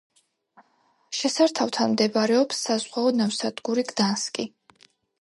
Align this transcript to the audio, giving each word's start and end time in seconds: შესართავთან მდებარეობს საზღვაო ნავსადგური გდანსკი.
შესართავთან 1.17 1.93
მდებარეობს 1.93 2.65
საზღვაო 2.71 3.15
ნავსადგური 3.23 3.89
გდანსკი. 3.95 4.53